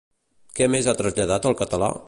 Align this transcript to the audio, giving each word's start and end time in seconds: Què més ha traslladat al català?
Què 0.59 0.69
més 0.75 0.89
ha 0.89 0.95
traslladat 1.03 1.49
al 1.51 1.59
català? 1.63 1.95